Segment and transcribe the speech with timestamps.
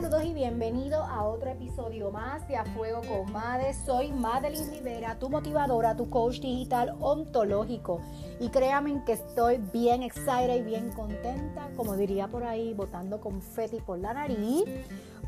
[0.00, 3.74] Saludos y bienvenido a otro episodio más de A Fuego con Made.
[3.74, 8.00] Soy Madeline Rivera, tu motivadora, tu coach digital ontológico.
[8.38, 13.80] Y créanme que estoy bien excited y bien contenta, como diría por ahí, botando confeti
[13.80, 14.62] por la nariz,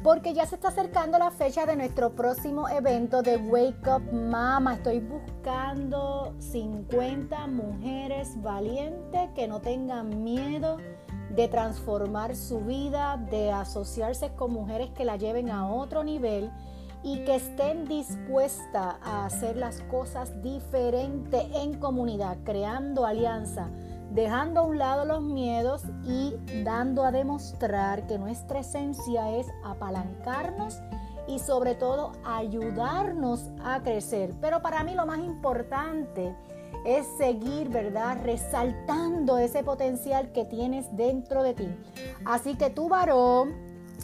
[0.04, 4.74] porque ya se está acercando la fecha de nuestro próximo evento de Wake Up Mama.
[4.74, 10.76] Estoy buscando 50 mujeres valientes que no tengan miedo
[11.30, 16.50] de transformar su vida, de asociarse con mujeres que la lleven a otro nivel
[17.02, 23.70] y que estén dispuestas a hacer las cosas diferentes en comunidad, creando alianza,
[24.10, 30.80] dejando a un lado los miedos y dando a demostrar que nuestra esencia es apalancarnos
[31.26, 34.34] y sobre todo ayudarnos a crecer.
[34.40, 36.34] Pero para mí lo más importante
[36.84, 38.18] es seguir, ¿verdad?
[38.24, 41.68] Resaltando ese potencial que tienes dentro de ti.
[42.24, 43.54] Así que tú, varón,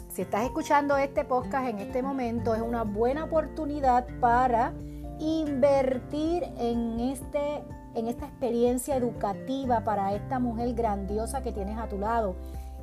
[0.09, 4.73] si estás escuchando este podcast en este momento, es una buena oportunidad para
[5.19, 7.63] invertir en, este,
[7.95, 12.35] en esta experiencia educativa para esta mujer grandiosa que tienes a tu lado.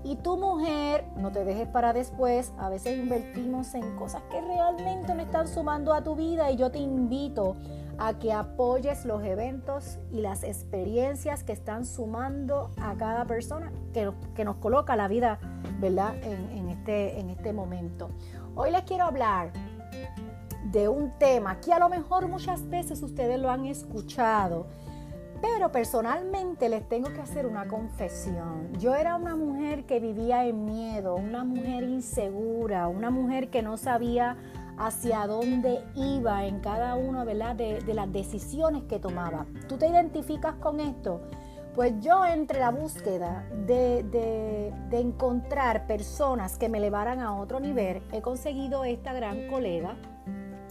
[0.05, 5.15] Y tu mujer, no te dejes para después, a veces invertimos en cosas que realmente
[5.15, 7.57] no están sumando a tu vida y yo te invito
[7.99, 14.11] a que apoyes los eventos y las experiencias que están sumando a cada persona que,
[14.35, 15.39] que nos coloca la vida,
[15.81, 16.15] ¿verdad?
[16.23, 18.11] En, este, en este momento.
[18.55, 19.53] Hoy les quiero hablar
[20.71, 24.67] de un tema que a lo mejor muchas veces ustedes lo han escuchado,
[25.41, 28.73] pero personalmente les tengo que hacer una confesión.
[28.79, 33.77] Yo era una mujer que vivía en miedo, una mujer insegura, una mujer que no
[33.77, 34.37] sabía
[34.79, 37.55] hacia dónde iba en cada una ¿verdad?
[37.57, 39.47] De, las decisiones que tomaba.
[39.69, 41.21] ¿Tú te identificas con esto?
[41.75, 48.23] Pues yo entre la búsqueda de, encontrar personas que me elevaran a otro nivel, he
[48.23, 49.97] conseguido esta gran colega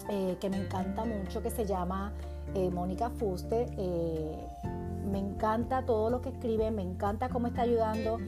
[0.09, 2.13] eh, que me encanta mucho, que se llama
[2.55, 3.67] eh, Mónica Fuste.
[3.77, 4.47] Eh,
[5.11, 8.19] me encanta todo lo que escribe, me encanta cómo está ayudando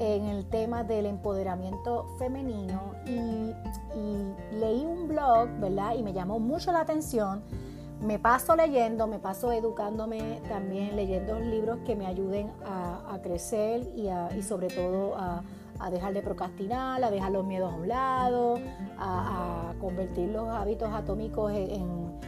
[0.00, 3.52] en el tema del empoderamiento femenino y,
[4.56, 5.94] leí un blog, ¿verdad?
[5.94, 7.42] Y me llamó mucho la atención.
[8.00, 14.08] Me paso leyendo, me paso educándome también, leyendo libros que me ayuden a, crecer y,
[14.36, 15.42] y, sobre todo a,
[15.90, 18.58] dejar de procrastinar, a dejar los miedos a un lado,
[18.98, 22.18] a, convertir los hábitos atómicos en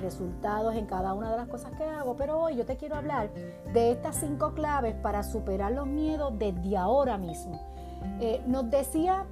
[0.00, 3.30] resultados en cada una de las cosas que hago, pero hoy yo te quiero hablar
[3.72, 7.60] de estas cinco claves para superar los miedos desde ahora mismo.
[8.20, 9.26] Eh, nos decía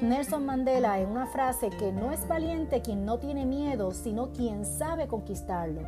[0.00, 4.64] Nelson Mandela en una frase que no es valiente quien no tiene miedo, sino quien
[4.64, 5.82] sabe conquistarlo.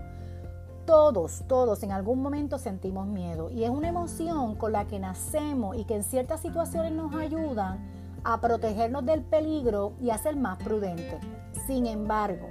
[0.85, 5.77] Todos, todos en algún momento sentimos miedo y es una emoción con la que nacemos
[5.77, 7.91] y que en ciertas situaciones nos ayudan
[8.23, 11.21] a protegernos del peligro y a ser más prudentes.
[11.67, 12.49] Sin embargo,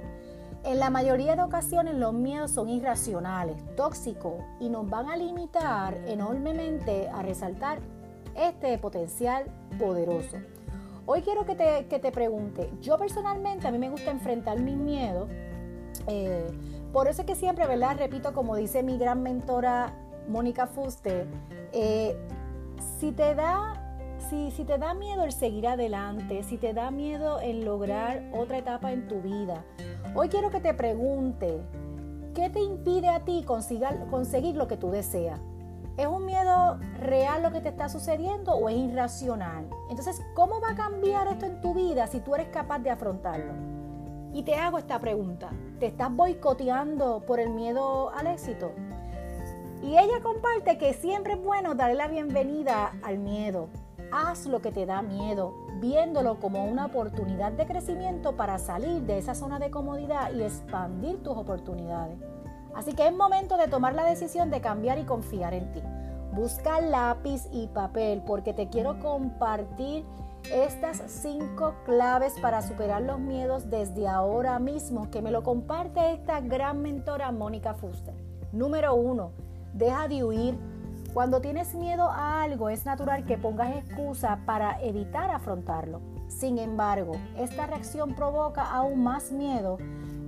[0.66, 5.96] en la mayoría de ocasiones los miedos son irracionales, tóxicos y nos van a limitar
[6.08, 7.78] enormemente a resaltar
[8.34, 9.44] este potencial
[9.78, 10.38] poderoso.
[11.06, 14.76] Hoy quiero que te, que te pregunte, yo personalmente a mí me gusta enfrentar mis
[14.76, 15.28] miedos,
[16.08, 16.48] eh,
[16.92, 17.96] por eso es que siempre, ¿verdad?
[17.96, 19.94] Repito, como dice mi gran mentora
[20.28, 21.26] Mónica Fuste,
[21.72, 22.16] eh,
[22.98, 23.82] si te da
[24.28, 28.58] si, si, te da miedo el seguir adelante, si te da miedo el lograr otra
[28.58, 29.64] etapa en tu vida,
[30.18, 31.60] Hoy quiero que te pregunte,
[32.34, 35.38] ¿qué te impide a ti conseguir lo que tú deseas?
[35.98, 39.68] ¿Es un miedo real lo que te está sucediendo o es irracional?
[39.90, 43.52] Entonces, ¿cómo va a cambiar esto en tu vida si tú eres capaz de afrontarlo?
[44.32, 45.50] Y te hago esta pregunta,
[45.80, 48.72] ¿te estás boicoteando por el miedo al éxito?
[49.82, 53.68] Y ella comparte que siempre es bueno darle la bienvenida al miedo.
[54.12, 59.18] Haz lo que te da miedo, viéndolo como una oportunidad de crecimiento para salir de
[59.18, 62.18] esa zona de comodidad y expandir tus oportunidades.
[62.74, 65.82] Así que es momento de tomar la decisión de cambiar y confiar en ti.
[66.32, 70.04] Busca lápiz y papel porque te quiero compartir
[70.52, 76.40] estas cinco claves para superar los miedos desde ahora mismo que me lo comparte esta
[76.40, 78.14] gran mentora Mónica Fuster.
[78.52, 79.32] Número uno,
[79.72, 80.58] deja de huir
[81.16, 86.02] cuando tienes miedo a algo es natural que pongas excusa para evitar afrontarlo.
[86.28, 89.78] Sin embargo, esta reacción provoca aún más miedo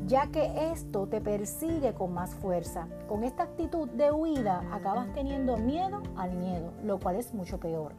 [0.07, 2.89] ya que esto te persigue con más fuerza.
[3.07, 7.93] Con esta actitud de huida acabas teniendo miedo al miedo, lo cual es mucho peor.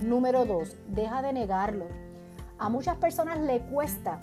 [0.00, 0.76] Número 2.
[0.90, 1.86] Deja de negarlo.
[2.60, 4.20] A muchas personas le cuesta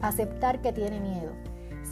[0.00, 1.32] aceptar que tiene miedo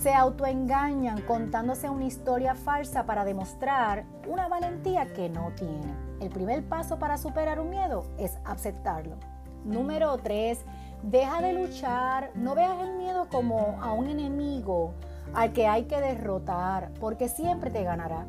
[0.01, 5.95] se autoengañan contándose una historia falsa para demostrar una valentía que no tiene.
[6.21, 9.17] El primer paso para superar un miedo es aceptarlo.
[9.65, 10.65] Número 3.
[11.03, 14.95] Deja de luchar, no veas el miedo como a un enemigo
[15.35, 18.27] al que hay que derrotar, porque siempre te ganará.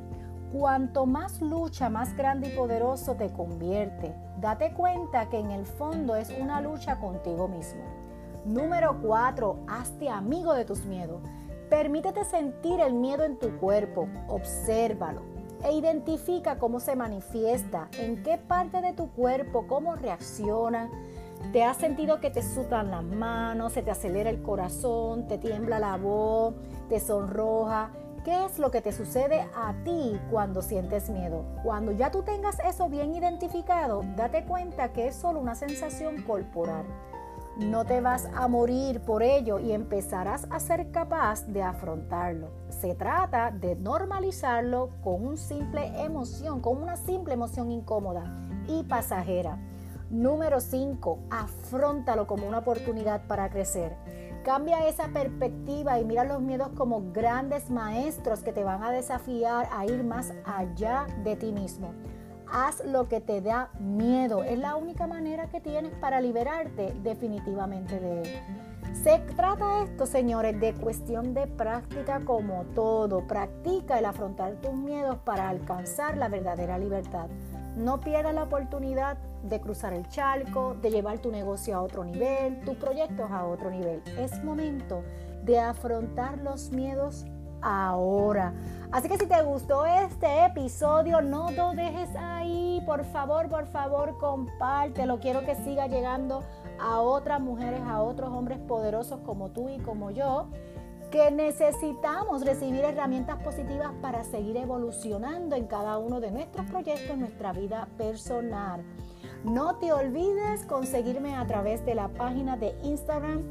[0.51, 4.15] Cuanto más lucha, más grande y poderoso te convierte.
[4.39, 7.81] Date cuenta que en el fondo es una lucha contigo mismo.
[8.45, 9.59] Número 4.
[9.67, 11.21] Hazte amigo de tus miedos.
[11.69, 14.07] Permítete sentir el miedo en tu cuerpo.
[14.27, 15.21] Obsérvalo
[15.63, 20.89] e identifica cómo se manifiesta, en qué parte de tu cuerpo, cómo reacciona.
[21.51, 25.79] ¿Te has sentido que te sudan las manos, se te acelera el corazón, te tiembla
[25.79, 26.55] la voz,
[26.89, 27.91] te sonroja?
[28.23, 31.45] ¿Qué es lo que te sucede a ti cuando sientes miedo?
[31.63, 36.85] Cuando ya tú tengas eso bien identificado, date cuenta que es solo una sensación corporal.
[37.59, 42.49] No te vas a morir por ello y empezarás a ser capaz de afrontarlo.
[42.69, 49.57] Se trata de normalizarlo con una simple emoción, con una simple emoción incómoda y pasajera.
[50.11, 51.19] Número 5.
[51.31, 53.95] Afróntalo como una oportunidad para crecer.
[54.45, 59.67] Cambia esa perspectiva y mira los miedos como grandes maestros que te van a desafiar
[59.73, 61.91] a ir más allá de ti mismo.
[62.51, 64.43] Haz lo que te da miedo.
[64.43, 68.29] Es la única manera que tienes para liberarte definitivamente de él.
[69.03, 73.27] Se trata esto, señores, de cuestión de práctica como todo.
[73.27, 77.27] Practica el afrontar tus miedos para alcanzar la verdadera libertad.
[77.75, 82.59] No pierdas la oportunidad de cruzar el charco, de llevar tu negocio a otro nivel,
[82.61, 84.01] tus proyectos a otro nivel.
[84.17, 85.03] Es momento
[85.43, 87.25] de afrontar los miedos
[87.61, 88.53] ahora.
[88.91, 92.81] Así que si te gustó este episodio, no lo dejes ahí.
[92.85, 95.19] Por favor, por favor, compártelo.
[95.19, 96.43] Quiero que siga llegando
[96.79, 100.47] a otras mujeres, a otros hombres poderosos como tú y como yo
[101.11, 107.21] que necesitamos recibir herramientas positivas para seguir evolucionando en cada uno de nuestros proyectos, en
[107.21, 108.83] nuestra vida personal.
[109.43, 113.41] No te olvides conseguirme a través de la página de Instagram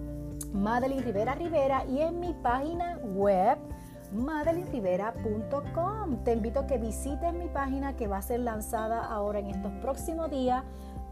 [0.53, 3.58] Madeline Rivera Rivera y en mi página web
[4.12, 6.25] madelinrivera.com.
[6.25, 9.73] Te invito a que visites mi página que va a ser lanzada ahora en estos
[9.82, 10.62] próximos días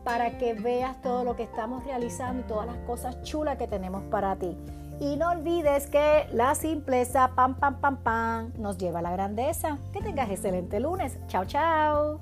[0.04, 4.02] para que veas todo lo que estamos realizando y todas las cosas chulas que tenemos
[4.04, 4.56] para ti.
[5.00, 9.78] Y no olvides que la simpleza, pam, pam, pam, pam, nos lleva a la grandeza.
[9.92, 11.18] Que tengas excelente lunes.
[11.26, 12.20] Chao, chao.